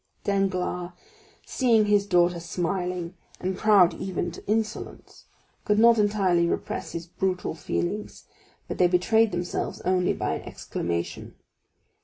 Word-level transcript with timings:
Danglars, 0.23 0.93
seeing 1.45 1.85
his 1.85 2.07
daughter 2.07 2.39
smiling, 2.39 3.13
and 3.39 3.55
proud 3.55 3.93
even 3.93 4.31
to 4.31 4.43
insolence, 4.47 5.25
could 5.63 5.77
not 5.77 5.99
entirely 5.99 6.47
repress 6.47 6.93
his 6.93 7.05
brutal 7.05 7.53
feelings, 7.53 8.25
but 8.67 8.79
they 8.79 8.87
betrayed 8.87 9.31
themselves 9.31 9.79
only 9.81 10.13
by 10.13 10.33
an 10.33 10.41
exclamation. 10.41 11.35